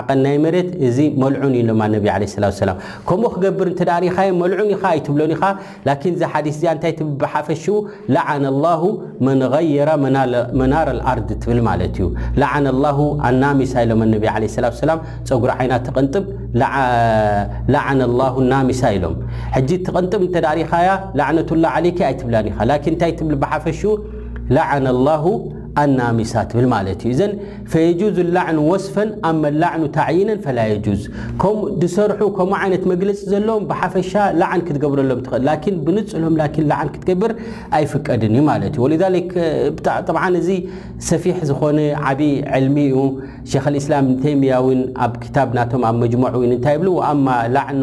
ዓቐን 0.00 0.20
ናይ 0.26 0.36
መሬት 0.46 0.68
እዚ 0.88 0.98
መልዑን 1.24 1.54
እኢሎማ 1.60 1.82
ነቢ 1.96 2.06
ለ 2.24 2.42
ላት 2.44 2.60
ላ 2.70 2.74
ከምኡ 3.08 3.28
ክገብር 3.36 3.66
እንተዳሪካዮ 3.72 4.30
መልዑን 4.42 4.68
ኢካ 4.74 4.82
ኣይትብሎን 4.94 5.32
ኢኻ 5.36 5.42
ላኪን 5.88 6.14
ዚ 6.22 6.30
ሓዲስ 6.32 6.56
እዚኣ 6.58 6.70
እንታይ 6.76 6.92
ትብብሓፈሽ 7.00 7.64
ላዓና 8.16 8.46
ላሁ 8.66 8.82
መን 9.28 9.40
የራ 9.76 9.90
መናራ 10.60 10.86
ልኣርድ 11.00 11.28
ትብል 11.42 11.60
ማለት 11.68 11.96
እዩ 12.00 12.06
ላዓን 12.42 12.66
ላሁ 12.84 12.98
ኣናሚሳ 13.30 13.74
ኢሎም 13.86 14.02
ነቢ 14.14 14.24
ለላትላ 14.62 14.92
ፀጉሪ 15.30 15.50
ዓይና 15.58 15.74
ተቐንጥብ 15.86 16.24
لعና 17.74 18.00
الله 18.10 18.34
ናሚሳ 18.52 18.82
ኢሎም 18.96 19.14
ሕጂ 19.56 19.70
ትቐንጥም 19.86 20.22
እተዳሪእኻያ 20.28 20.88
ላعነةالላه 21.18 21.70
عለይ 21.76 21.92
ኣይትብላኒኻ 22.10 22.56
ላكን 22.70 22.90
እንታይ 22.94 23.12
ትብል 23.18 23.34
ብሓፈሹ 23.42 23.80
ላعن 24.56 24.84
اله 24.96 25.24
ኣናሚሳ 25.80 26.32
ትብል 26.50 26.66
ማለት 26.72 27.00
ዩ 27.08 27.10
ዘን 27.18 27.32
ፈየጁዝ 27.72 28.16
ላዕኑ 28.36 28.58
ወስፈን 28.72 29.10
ኣማ 29.28 29.42
ላዕኑ 29.62 29.82
ታዕይነን 29.98 30.38
ፈላ 30.46 30.58
ጁዝ 30.86 31.02
ዝሰርሑ 31.82 32.20
ከምኡ 32.38 32.58
ዓይነት 32.64 32.84
መግለፂ 32.92 33.18
ዘለዎም 33.34 33.64
ብሓፈሻ 33.70 34.12
ላዓን 34.40 34.62
ክትገብረሎም 34.68 35.20
ትኽእል 35.26 35.44
ላን 35.48 35.76
ብንፅሎም 35.86 36.34
ላዓን 36.72 36.90
ክትገብር 36.96 37.32
ኣይፍቀድን 37.78 38.34
እዩ 38.36 38.44
ማለት 38.50 38.76
እዩ 38.78 38.84
ወ 40.16 40.20
እዚ 40.42 40.50
ሰፊሕ 41.10 41.36
ዝኮነ 41.50 41.78
ዓብይ 42.10 42.32
ዕልሚ 42.58 42.76
እዩ 42.90 42.98
ሸክ 43.52 43.64
ልእስላም 43.74 44.04
ኒተይምያ 44.12 44.56
ዊን 44.66 44.80
ኣብ 45.06 45.12
ክታብ 45.24 45.48
ናቶም 45.58 45.82
ኣብ 45.88 45.96
መጅሙዕ 46.04 46.34
ን 46.46 46.52
እንታይ 46.56 46.74
ይብሉ 46.78 46.88
ኣማ 47.10 47.26
ላዕን 47.56 47.82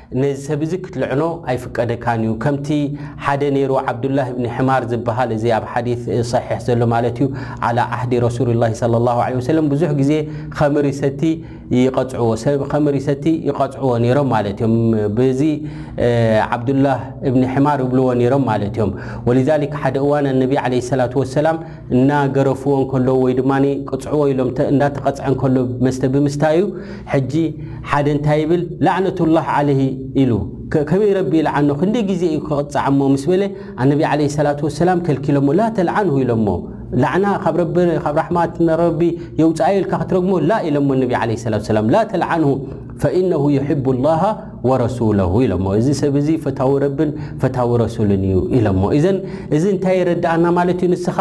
ነዚ 0.19 0.29
ሰብ 0.47 0.61
እዚ 0.65 0.71
ክትልዕኖ 0.85 1.21
ኣይፍቀደካን 1.49 2.21
እዩ 2.27 2.31
ከምቲ 2.43 2.69
ሓደ 3.25 3.41
ነይሩ 3.55 3.71
ዓብዱላ 3.89 4.17
እብኒ 4.31 4.45
ሕማር 4.55 4.83
ዝበሃል 4.91 5.29
እዚ 5.35 5.43
ኣብ 5.57 5.65
ሓዲ 5.73 5.87
ሰሒሕ 6.31 6.49
ዘሎ 6.65 6.81
ማለት 6.93 7.17
እዩ 7.21 7.27
ዓላ 7.67 7.77
ዓህዲ 7.97 8.13
ረሱሉላ 8.25 8.59
ለ 8.71 8.95
ላ 9.05 9.13
ለ 9.37 9.43
ሰለ 9.49 9.57
ብዙሕ 9.73 9.89
ግዜ 10.01 10.11
ከምሪሰቲ 10.57 11.21
ይፅዕከምሪሰቲ 11.77 13.23
ይቐፅዕዎ 13.47 13.91
ነይሮም 14.05 14.27
ማለት 14.35 14.57
እዮም 14.65 14.73
ብዚ 15.19 15.39
ዓብድላ 16.55 16.85
እብኒ 17.29 17.43
ሕማር 17.53 17.79
ይብልዎ 17.85 18.07
ነይሮም 18.23 18.43
ማለት 18.51 18.73
እዮም 18.77 18.91
ወዛክ 19.29 19.73
ሓደ 19.83 19.95
እዋን 20.05 20.27
ኣነቢ 20.33 20.53
ዓለ 20.63 20.73
ላ 21.01 21.07
ወሰላም 21.21 21.59
እናገረፍዎ 21.95 22.75
ከሎ 22.93 23.07
ወይ 23.23 23.33
ድማ 23.39 23.51
ቅፅዕዎ 23.93 24.21
ኢሎም 24.33 24.51
እንናተቐፅዐ 24.73 25.27
ከሎ 25.43 25.55
መስተ 25.87 26.01
ብምስታ 26.15 26.43
እዩ 26.57 26.65
ሕጂ 27.15 27.33
ሓደ 27.91 28.07
እንታይ 28.17 28.39
ይብል 28.45 28.63
ላዕነትላ 28.87 29.37
ዓለ 29.57 29.69
ኢሉ 30.21 30.31
ከመይ 30.89 31.11
ረቢ 31.17 31.31
ይልዓኖ 31.39 31.69
ክንደይ 31.81 32.03
ግዜ 32.09 32.21
እዩ 32.33 32.37
ክቕፃዓሞ 32.47 32.99
ምስ 33.13 33.23
በለ 33.31 33.43
ኣነብ 33.81 34.01
ዓለ 34.11 34.19
ስላት 34.37 34.59
ወሰላም 34.67 34.99
ከልኪሎሞ 35.07 35.47
ላ 35.59 35.67
ተልዓንሁ 35.77 36.15
ኢሎሞ 36.25 36.47
ላዕና 37.01 37.25
ካብ 37.43 37.57
ራሕማት 38.19 38.55
ናረቢ 38.67 39.01
የውፃየ 39.41 39.75
ኢልካ 39.81 39.93
ክትረግሞ 40.01 40.31
ላ 40.49 40.53
ኢሎሞ 40.69 40.89
ነቢ 41.03 41.13
ለ 41.29 41.39
ስላትላም 41.43 41.87
ላ 41.93 42.01
ተልዓንሁ 42.13 42.49
ፈኢነሁ 43.03 43.43
ዩሕቡ 43.57 43.85
ላሃ 44.05 44.23
ወረሱላሁ 44.69 45.31
ኢሎሞ 45.45 45.67
እዚ 45.79 45.87
ሰብ 46.01 46.15
እዙ 46.21 46.27
ፈታዊ 46.43 46.71
ረብን 46.83 47.11
ፈታዊ 47.43 47.71
ረሱልን 47.83 48.23
እዩ 48.29 48.39
ኢሎሞ 48.57 48.81
እዘን 48.97 49.17
እዚ 49.57 49.63
እንታይ 49.75 49.95
የረዳኣና 49.99 50.45
ማለት 50.57 50.81
እዩ 50.85 50.89
ንስኻ 50.93 51.17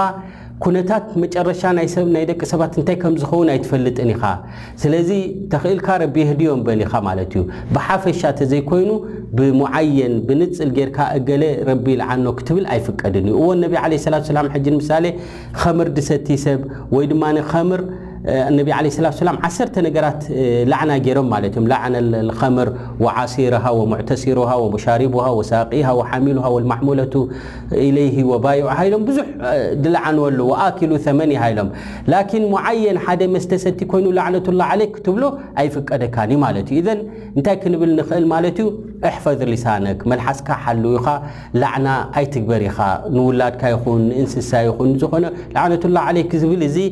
ኩነታት 0.65 1.05
መጨረሻ 1.23 1.61
ናይ 1.77 1.87
ደቂ 2.31 2.41
ሰባት 2.51 2.73
እንታይ 2.81 2.97
ከም 3.03 3.15
ዝኸውን 3.21 3.49
ኣይትፈልጥን 3.53 4.09
ኢኻ 4.15 4.25
ስለዚ 4.83 5.11
ተኽእልካ 5.53 5.87
ረቢ 6.03 6.17
የህድዮም 6.23 6.61
በሊ 6.67 6.81
ኢኻ 6.89 6.95
ማለት 7.07 7.31
እዩ 7.37 7.43
ብሓፈሻ 7.75 8.21
ተዘይኮይኑ 8.41 8.91
ብሙዓየን 9.39 10.15
ብንፅል 10.29 10.71
ጌይርካ 10.79 10.99
እገለ 11.21 11.43
ረቢ 11.71 11.87
ልዓኖ 12.03 12.27
ክትብል 12.41 12.67
ኣይፍቀድን 12.75 13.27
እዩ 13.31 13.35
እዎ 13.41 13.49
ነቢ 13.65 13.73
ዓለ 13.85 13.95
ስላትሰላም 14.05 14.53
ሕጂ 14.57 14.67
ንምሳሌ 14.77 15.07
ከምር 15.61 15.91
ድሰቲ 15.99 16.29
ሰብ 16.45 16.61
ወይ 16.97 17.07
ድማንከምር 17.15 17.83
ነብ 18.57 18.69
ላዓሰ 19.05 19.23
ነራት 19.27 20.25
ላዕና 20.71 20.91
ገይሮም 21.05 21.29
ማ 21.33 21.37
እ 21.49 21.51
ዕና 21.51 22.35
ከምር 22.41 22.69
ወዓሲር 23.05 23.55
ወሙተሲር 23.79 24.39
ሻርቡ 24.85 25.15
ወሳቂ 25.39 25.73
ሓሚሉ 26.11 26.37
ልማሙለ 26.65 27.01
ኢለይ 27.87 28.17
ወባይዑ 28.31 28.67
ኢሎም 28.87 29.05
ብዙሕ 29.09 29.27
ድለዓንወሎ 29.85 30.39
ወኣኪሉ 30.51 30.93
ሰመን 31.07 31.33
ኢሎም 31.37 31.69
ላኪን 32.15 32.45
ሙዓየን 32.55 32.99
ሓደ 33.07 33.23
መስተሰቲ 33.37 33.79
ኮይኑ 33.93 34.07
ላዕነةላه 34.19 34.69
ለይ 34.81 34.89
ክትብሎ 34.97 35.25
ኣይፍቀደካንዩ 35.63 36.37
ማለት 36.45 36.69
እዩ 36.77 36.81
ዘን 36.89 37.01
እንታይ 37.37 37.57
ክንብል 37.63 37.91
ንኽእል 38.01 38.27
ማለት 38.35 38.59
ዩ 38.63 38.67
እሕፈዝ 39.11 39.41
ሊሳነክ 39.53 40.01
መልሓስካ 40.13 40.49
ሓል 40.65 40.83
ኢኻ 40.99 41.07
ላዕና 41.63 41.89
ኣይትግበር 42.21 42.63
ኢኻ 42.71 42.79
ንውላድካ 43.17 43.63
ይኹን 43.75 44.03
ንእንስሳ 44.11 44.53
ይኹን 44.69 44.93
ዝኾነ 45.05 45.25
ላዓነላه 45.57 46.07
ለ 46.19 46.27
ዝብል 46.43 46.63
እ 46.69 46.85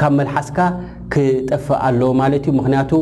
ካብ 0.00 0.12
መلحثካ 0.18 0.58
ክጠف 1.12 1.66
ኣለ 1.88 2.00
ክንቱ 2.44 2.92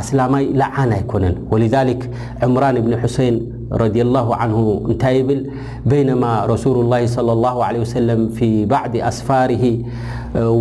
أسلمይ 0.00 0.44
لዓن 0.60 0.90
ኣይكنን 0.98 1.34
ولذلك 1.52 2.00
عمራن 2.44 2.76
بن 2.86 2.92
حسين 3.02 3.34
رضي 3.82 4.00
الله 4.06 4.26
عنه 4.40 4.58
እታይ 4.92 5.16
ብل 5.28 5.40
بينما 5.92 6.30
رسول 6.52 6.76
الله 6.84 7.02
صلى 7.16 7.32
الله 7.36 7.56
عليه 7.66 7.80
وسلم 7.86 8.20
في 8.38 8.48
بعض 8.74 8.92
أسፋره 9.10 9.64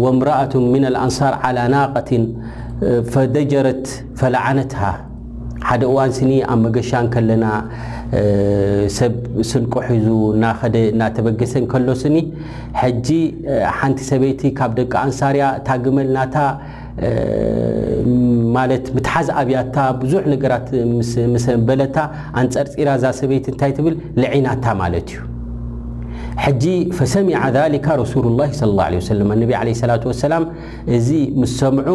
وامرأة 0.01 0.53
من 0.75 0.83
الأنصر 0.91 1.33
على 1.45 1.61
ناقة 1.75 2.11
فدجرት 3.11 3.85
فلعنتها 4.19 4.93
ሓደ 5.67 5.83
እዋን 5.91 6.11
ስኒ 6.17 6.31
ኣብ 6.51 6.59
መገሻ 6.65 6.89
ከለና 7.13 7.45
ሰብ 8.97 9.13
ስንቆሒዙ 9.49 10.05
እናኸደ 10.35 10.75
እናተበገሰ 10.93 11.53
ከሎስኒ 11.71 12.17
ሕጂ 12.81 13.07
ሓንቲ 13.79 13.99
ሰበይቲ 14.09 14.41
ካብ 14.59 14.71
ደቂ 14.79 14.93
ኣንሳርያ 15.05 15.45
እታግመልናታ 15.59 16.35
ማለት 18.55 18.85
ምትሓዝ 18.95 19.27
ኣብያታ 19.41 19.75
ብዙሕ 20.01 20.23
ነገራት 20.33 20.67
ምሰበለታ 21.35 21.97
ኣንፀር 22.41 22.67
ፂራ 22.75 22.89
እዛ 22.99 23.05
ሰበይቲ 23.19 23.45
እንታይ 23.53 23.73
ትብል 23.79 23.95
ልዒናታ 24.21 24.65
ማለት 24.81 25.09
እዩ 25.13 25.23
ሕጂ 26.43 26.65
ፈሰሚ 26.97 27.29
ሊካ 27.75 27.87
ረሱሉ 28.03 28.25
ላ 28.39 28.45
ለላ 28.73 29.01
ሰለ 29.09 29.21
ነቢ 29.43 29.51
ለ 29.69 29.87
ላ 29.91 29.95
ወሰላም 30.11 30.43
እዚ 30.97 31.07
ምስ 31.41 31.53
ሰምዑ 31.61 31.89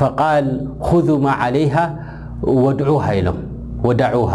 ፈቓል 0.00 0.46
ኩማ 0.86 1.26
ዓለይሃ 1.46 1.74
ወድዑ 2.66 2.90
ኢሎም 3.16 3.38
ወዳዑሃ 3.88 4.30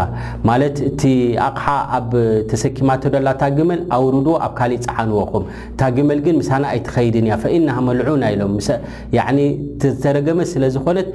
ማለት 0.48 0.76
እቲ 0.88 1.02
ኣቕሓ 1.46 1.66
ኣብ 1.98 2.12
ተሰኪማቶ 2.50 3.04
ዶላ 3.14 3.28
ታግመል 3.42 3.80
ኣውሩዶ 3.98 4.28
ኣብ 4.46 4.52
ካሊእ 4.60 4.82
ፀዓንዎኹም 4.86 5.46
እታ 5.72 5.82
ግመል 5.96 6.20
ግን 6.26 6.36
ምሳና 6.42 6.64
ኣይትኸይድንእያ 6.74 7.36
ፈኢናሃ 7.44 7.78
መልዑና 7.88 8.24
ኢሎም 8.36 8.54
ዝተረገመ 8.68 10.40
ስለ 10.54 10.64
ዝኮነት 10.76 11.08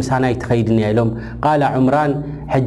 ምሳና 0.00 0.22
ኣይትኸይድንያ 0.30 0.86
ኢሎም 0.94 1.10
ቃል 1.46 1.64
ዑምራን 1.76 2.14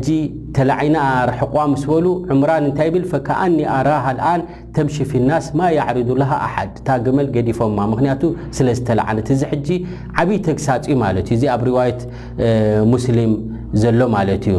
ጂ 0.07 0.17
ተላዓና 0.55 0.97
ርሐቆ 1.29 1.55
ምስ 1.71 1.83
በሉ 1.89 2.05
ዑምራን 2.33 2.63
እንታይ 2.67 2.89
ብል 2.93 3.05
ፈከኣኒ 3.11 3.57
ኣራሃልኣን 3.77 4.41
ተምሽፊ 4.75 5.11
ናስ 5.29 5.47
ማ 5.59 5.69
ያዕሪዱለሃ 5.79 6.31
ኣሓድ 6.45 6.71
እታ 6.79 6.89
ገመል 7.05 7.27
ገዲፎማ 7.35 7.79
ምክንያቱ 7.93 8.21
ስለዝተለዓነት 8.57 9.29
ዚ 9.39 9.41
ሕጂ 9.51 9.67
ዓብይ 10.23 10.39
ተግሳፅ 10.47 10.85
ማለት 11.03 11.25
እዩ 11.29 11.35
እዚ 11.37 11.43
ኣብ 11.55 11.63
ርዋት 11.69 12.01
ሙስሊም 12.93 13.33
ዘሎ 13.83 13.99
ማለት 14.15 14.45
እዩ 14.51 14.57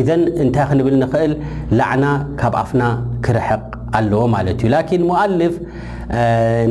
እዘን 0.00 0.22
እንታይ 0.44 0.66
ክንብል 0.68 0.94
ንክእል 1.04 1.32
ላዕና 1.78 2.04
ካብ 2.42 2.54
ኣፍና 2.62 2.82
ክርሐቕ 3.26 3.64
ኣለዎ 4.00 4.22
ማለት 4.36 4.58
እዩ 4.62 4.70
ላኪን 4.74 5.02
ሙኣልፍ 5.10 5.56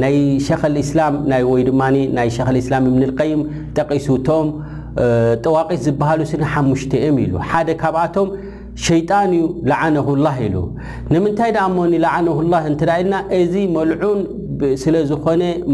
ናይ 0.04 0.16
ሸክስላም 0.48 1.14
ወይድማ 1.54 1.82
ናይ 2.18 2.30
ሸክ 2.38 2.50
ስላም 2.68 2.84
እብንቀይም 2.92 3.42
ጠቂሱቶም 3.78 4.48
ጠዋቂፍ 5.46 5.74
ዝበሃሉ 5.86 6.22
ስኒ 6.32 6.44
ሓሙሽተ 6.54 6.94
ም 7.16 7.18
ኢሉ 7.26 7.34
ሓደ 7.52 7.70
ካብኣቶም 7.82 8.28
ሸይጣን 8.86 9.32
እዩ 9.38 9.44
ላዓነሁላ 9.72 10.28
ኢሉ 10.46 10.56
ንምንታይ 11.14 11.52
ዳኣእሞኒ 11.58 11.94
ላዓነሁላ 12.06 12.54
እንትዳኢልና 12.70 13.16
እዚ 13.40 13.54
ልዑን 13.92 14.20
ስለዝኮ 14.84 15.26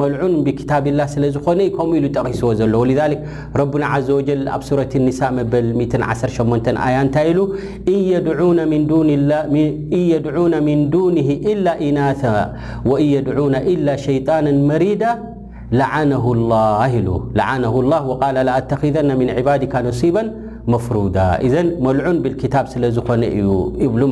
መልዑን 0.01 0.33
ብክታብላ 0.45 0.99
ስለ 1.13 1.23
ዝኾነ 1.35 1.59
ከምኡ 1.75 1.95
ኢሉ 1.99 2.05
ጠቂስዎ 2.19 2.49
ዘሎ 2.59 2.73
ወል 2.81 2.91
ረና 3.59 3.83
ዘ 4.07 4.15
ወጀል 4.19 4.43
ኣብ 4.55 4.61
ሱረት 4.69 4.93
ንሳ 5.05 5.19
መበል 5.37 5.67
18 5.81 6.69
ኣያ 6.85 6.97
እንታይ 7.05 7.27
ኢሉ 7.31 7.39
እ 7.93 7.97
የድዑና 8.11 8.59
ምን 10.71 10.79
ዱን 10.95 11.17
ኢላ 11.53 11.69
ኢና 11.89 11.99
ወእ 12.91 13.03
የድዑና 13.15 13.55
ኢላ 13.75 13.87
ሸይጣንን 14.07 14.57
መሪዳ 14.71 15.03
ذና 15.77 16.21
ባድካ 19.49 19.73
ነصባ 19.89 20.17
መፍሩዳ 20.71 21.17
ዘ 21.51 21.55
መልዑን 21.85 22.17
ብታ 22.23 22.55
ስለዝኾነ 22.71 23.23
እዩ 23.85 23.87
ም 23.93 23.95
ذ 24.01 24.03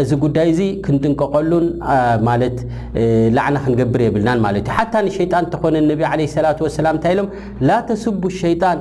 እዚ 0.00 0.10
ጉዳይ 0.24 0.48
ዚ 0.58 0.60
ክንጥንቀቀሉን 0.86 1.64
ና 3.36 3.44
ክንገብር 3.64 4.02
የብልና 4.06 4.30
ሸጣን 5.16 5.46
ተኾነ 5.54 5.76
ላ 6.02 6.12
ላታ 6.90 7.10
ሎም 7.20 7.28
ላ 7.68 7.78
ተስቡ 7.90 8.22
ሸጣን 8.42 8.78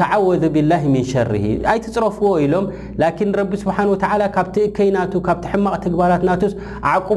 ተعወذ 0.00 0.42
ብላه 0.56 0.82
ን 0.92 0.96
شር 1.12 1.32
ኣይትፅረፍዎ 1.72 2.26
ኢሎም 2.46 2.66
ን 3.30 3.62
ስ 3.62 3.64
ካቲእከይ 4.36 4.90
ና 4.98 5.08
ካ 5.28 5.40
ሕማቅ 5.54 5.84
ግባራት 5.94 6.24
ና 6.30 6.38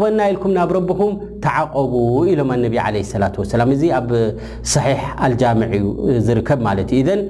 በና 0.03 0.19
ኢልም 0.33 0.53
ናብ 0.59 0.73
ም 1.09 1.11
ተዓቆቡ 1.45 1.93
ኢሎም 2.31 2.49
ኣነቢ 2.55 2.75
ለ 2.95 2.99
ሰላት 3.11 3.35
ወሰላም 3.41 3.69
እዚ 3.75 3.83
ኣብ 3.99 4.09
ሰሒሕ 4.73 5.01
ኣልጃምዒ 5.27 5.71
እ 6.11 6.17
ዝርከብ 6.27 6.59
ማለት 6.67 6.89
እዩ 6.97 7.03
ን 7.19 7.21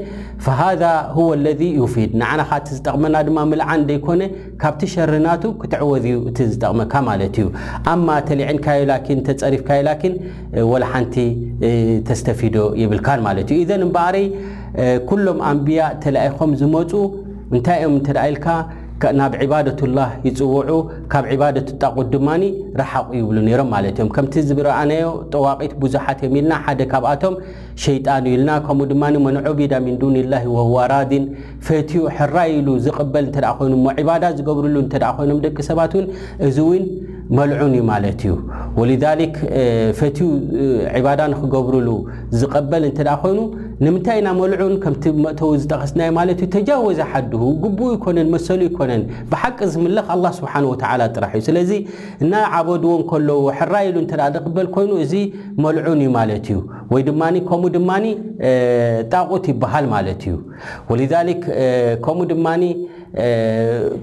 ሃ 0.62 0.66
ሁወ 1.16 1.28
ለ 1.46 1.52
ዩፊድ 1.80 2.12
ንዓናኻ 2.22 2.50
እቲ 2.62 2.68
ዝጠቕመና 2.78 3.16
ድማ 3.28 3.38
ምልዓን 3.52 3.82
እደይኮነ 3.86 4.22
ካብቲ 4.64 4.82
ሸርናቱ 4.94 5.44
ክትዕወዝዩ 5.62 6.16
እቲ 6.32 6.38
ዝጠቕመካ 6.54 6.94
ማለት 7.10 7.36
እዩ 7.44 7.48
ኣማ 7.94 8.08
ተልዐንካዮ 8.30 8.82
ን 9.18 9.20
ተፀሪፍካዮ 9.30 9.82
ላኪን 9.90 10.14
ወላሓንቲ 10.72 11.16
ተስተፊዶ 12.10 12.58
ይብልካን 12.82 13.22
ማለት 13.30 13.48
እዩ 13.56 13.60
እዘን 13.66 13.84
እምበህረይ 13.88 14.28
ኩሎም 15.10 15.40
ኣንብያ 15.52 15.82
ተለኢኾም 16.04 16.52
ዝመፁ 16.62 16.92
እንታይ 17.56 17.80
እኦም 17.86 17.96
ተደኢልካ 18.08 18.46
ናብ 19.20 19.34
ዕባደት 19.44 19.80
ላህ 19.98 20.10
ይፅውዑ 20.28 20.70
ካብ 21.12 21.26
ዕባደት 21.34 21.68
ጣቁ 21.82 21.96
ድማ 22.14 22.30
ረሓቑ 22.80 23.08
ይብሉ 23.20 23.38
ነይሮም 23.48 23.70
ማለት 23.76 23.96
እዮም 24.00 24.10
ከምቲ 24.16 24.34
ዝረኣናዮ 24.50 25.08
ጠዋቂት 25.34 25.74
ብዙሓት 25.84 26.20
ዮም 26.26 26.36
ኢልና 26.40 26.54
ሓደ 26.66 26.82
ካብኣቶም 26.92 27.36
ሸይጣን 27.86 28.26
ኢልና 28.34 28.50
ከምኡ 28.68 28.88
ድማ 28.92 29.04
መንዑብዳ 29.28 29.74
ሚንዱንላ 29.88 30.34
ወዋ 30.58 30.76
ራድን 30.94 31.26
ፈትዩ 31.68 32.04
ሕራይ 32.18 32.52
ኢሉ 32.60 32.68
ዝቕበል 32.86 33.26
እተደ 33.34 33.48
ኮይኑ 33.60 33.74
ሞ 33.86 33.96
ዕባዳ 34.04 34.24
ዝገብርሉ 34.38 34.76
እተደ 34.88 35.06
ኮይኖም 35.18 35.42
ደቂ 35.48 35.58
ሰባት 35.70 35.92
ውን 35.98 36.06
እዚ 36.50 36.58
እውን 36.66 36.86
መልዑን 37.38 37.74
እዩ 37.80 37.84
ማለት 37.94 38.22
እዩ 38.28 38.34
ወልል 38.80 39.04
ፈትዩ 40.00 40.28
ዕባዳ 41.00 41.20
ንክገብርሉ 41.34 41.88
ዝቀበል 42.40 42.84
እንተደ 42.90 43.10
ኮይኑ 43.24 43.40
ንምንታይ 43.86 44.18
ኢና 44.20 44.30
መልዑን 44.40 44.74
ከምቲ 44.82 45.04
መእተው 45.24 45.52
ዝጠቀስና 45.62 46.02
ማለትእዩ 46.18 46.48
ተጃወዘ 46.56 47.00
ሓድሁ 47.12 47.44
ጉቡኡ 47.64 47.88
ይኮነን 47.96 48.28
መሰሉ 48.34 48.60
ይኮነን 48.68 49.04
ብሓቂ 49.32 49.58
ዝምልኽ 49.74 50.06
ኣላ 50.16 50.26
ስብሓን 50.40 50.66
ወላ 50.72 51.04
ጥራሕ 51.16 51.32
እዩ 51.40 51.44
ስለዚ 51.48 51.72
እና 52.24 52.34
ዓበድዎን 52.58 53.02
ከለዎ 53.12 53.40
ሕራኢሉ 53.60 53.96
እተ 54.06 54.14
ደቅበል 54.36 54.68
ኮይኑ 54.76 54.92
እዚ 55.06 55.16
መልዑን 55.66 56.04
እዩ 56.08 56.12
ማለት 56.20 56.46
እዩ 56.52 56.60
ወይ 56.94 57.02
ድማ 57.10 57.24
ከምኡ 57.50 57.74
ድማ 57.78 57.92
ጣቁት 59.16 59.46
ይበሃል 59.54 59.86
ማለት 59.98 60.22
እዩ 60.30 60.36
ወክ 60.94 61.44
ከምኡ 62.06 62.28
ድማ 62.34 62.48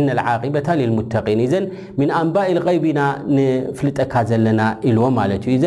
እና 0.00 0.08
ዓበታ 0.34 0.68
ልሙተቂን 0.82 1.40
እዘን 1.46 1.66
ምን 2.00 2.10
ኣንባኢ 2.20 2.50
ይቢኢና 2.76 3.00
ንፍልጠካ 3.36 4.14
ዘለና 4.32 4.60
ኢልዎም 4.88 5.16
ማለት 5.20 5.42
እዩዘ 5.50 5.64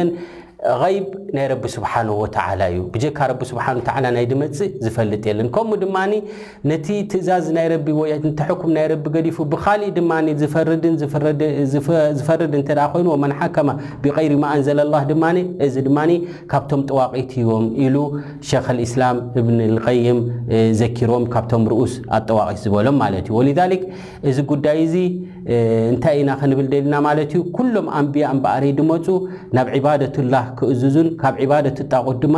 ይብ 0.94 1.06
ናይ 1.36 1.46
ረቢ 1.52 1.64
ስብሓን 1.76 2.08
ወተዓላ 2.22 2.62
እዩ 2.72 2.80
ብጀካ 2.96 3.18
ረቢ 3.30 3.42
ስብሓን 3.52 3.78
ተ 3.86 3.90
ናይ 4.16 4.26
ድመፅእ 4.32 4.72
ዝፈልጥ 4.84 5.22
የለን 5.30 5.48
ከምኡ 5.56 5.78
ድማ 5.84 5.96
ነቲ 6.70 6.88
ትእዛዝ 7.12 7.46
ናይ 7.56 7.68
ረቢ 7.74 7.88
ወ 8.00 8.04
እንታ 8.18 8.40
ሕኩም 8.50 8.70
ናይ 8.76 8.86
ረቢ 8.92 9.04
ገዲፉ 9.16 9.38
ብካሊእ 9.54 9.92
ድማ 9.98 10.12
ዝፈርን 10.42 10.84
ዝፈርድ 12.20 12.54
እተደ 12.60 12.78
ኮይኑዎመናሓከማ 12.94 13.70
ብቀይሪ 14.04 14.34
መኣን 14.44 14.62
ዘለ 14.68 14.80
ላ 14.94 15.02
ድማ 15.12 15.24
እዚ 15.68 15.76
ድማ 15.88 15.98
ካብቶም 16.52 16.84
ጠዋቒት 16.92 17.34
ዎም 17.50 17.66
ኢሉ 17.88 17.98
ሸክ 18.52 18.68
ልእስላም 18.78 19.18
እብንልቀይም 19.42 20.22
ዘኪሮም 20.82 21.26
ካብቶም 21.36 21.66
ርኡስ 21.74 21.96
ኣጠዋቒት 22.20 22.60
ዝበሎም 22.66 23.00
ማለት 23.06 23.28
እዩ 23.34 23.40
ወ 23.40 23.42
እዚ 24.30 24.38
ጉዳይ 24.54 24.80
እ 25.06 25.06
እንታይ 25.92 26.18
ኢና 26.22 26.32
ክንብል 26.40 26.68
ደልና 26.74 26.96
ማለት 27.06 27.32
ዩ 27.36 27.40
ኩሎም 27.56 27.88
ኣንብያ 28.00 28.26
ኣንበኣሪ 28.34 28.66
ድመፁ 28.80 29.06
ናብ 29.58 29.68
ዒባደትላህ 29.78 30.44
ክእዝዙን 30.58 31.08
ካብ 31.22 31.36
ዒባደት 31.46 31.80
ጣቁት 31.94 32.18
ድማ 32.26 32.36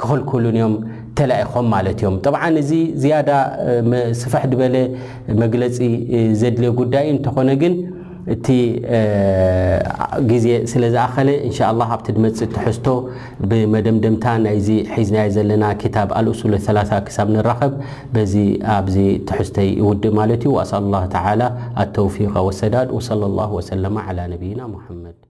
ክኸልከሉን 0.00 0.56
እዮም 0.60 0.74
ተላኢኾም 1.20 1.68
ማለት 1.74 1.98
እዮም 2.02 2.16
ጠብዓን 2.26 2.56
እዚ 2.62 2.72
ዝያዳ 3.04 3.30
ስፋሕ 4.22 4.44
ድበለ 4.52 4.76
መግለፂ 5.44 5.78
ዘድልዮ 6.42 6.70
ጉዳይ 6.82 7.06
እንተኾነ 7.14 7.50
ግን 7.62 7.74
እቲ 8.34 8.46
ግዜ 10.30 10.46
ስለ 10.72 10.82
ዝኣኸሊ 10.94 11.28
እንሻ 11.46 11.58
ላ 11.78 11.82
ኣብቲ 11.94 12.06
ድመፅእ 12.16 12.50
ትሕዝቶ 12.56 12.86
ብመደምደምታ 13.50 14.24
ናይዚ 14.46 14.68
ሒዝና 14.96 15.18
ዘለና 15.36 15.64
ክታብ 15.82 16.10
ኣልእሱሉ 16.20 16.52
3ላ 16.66 16.78
ክሳብ 17.08 17.30
ንራኸብ 17.36 17.74
በዚ 18.16 18.34
ኣብዚ 18.76 18.96
ትሕዝተይ 19.30 19.70
ይውድእ 19.80 20.14
ማለት 20.20 20.44
እዩ 20.48 20.54
ኣሰ 20.64 20.72
ላه 20.96 21.02
ተላ 21.16 21.40
ኣተውፊቃ 21.84 22.32
ወሰዳድ 22.50 22.88
ወصለ 22.98 23.22
ላه 23.38 23.50
ወሰለማ 23.58 23.96
ነብይና 24.32 24.60
ሙሓመድ 24.76 25.29